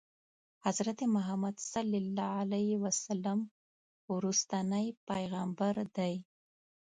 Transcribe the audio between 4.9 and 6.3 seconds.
پیغمبر دی.